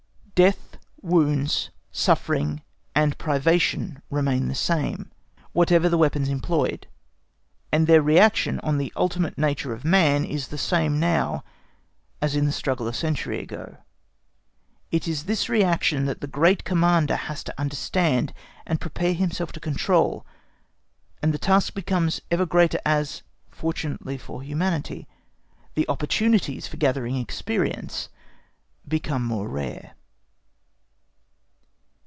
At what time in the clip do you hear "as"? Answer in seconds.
12.23-12.35, 22.83-23.21